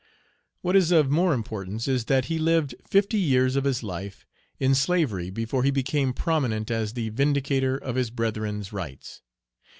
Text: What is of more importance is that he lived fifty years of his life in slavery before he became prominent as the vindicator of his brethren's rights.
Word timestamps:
What 0.61 0.75
is 0.75 0.89
of 0.91 1.11
more 1.11 1.31
importance 1.31 1.87
is 1.87 2.05
that 2.05 2.25
he 2.25 2.39
lived 2.39 2.73
fifty 2.89 3.19
years 3.19 3.55
of 3.55 3.65
his 3.65 3.83
life 3.83 4.25
in 4.59 4.73
slavery 4.73 5.29
before 5.29 5.61
he 5.61 5.69
became 5.69 6.11
prominent 6.11 6.71
as 6.71 6.93
the 6.93 7.09
vindicator 7.09 7.77
of 7.77 7.97
his 7.97 8.09
brethren's 8.09 8.73
rights. 8.73 9.21